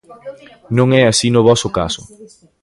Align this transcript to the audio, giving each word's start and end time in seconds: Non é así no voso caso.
Non 0.77 0.87
é 1.01 1.03
así 1.05 1.27
no 1.31 1.45
voso 1.49 1.67
caso. 1.79 2.01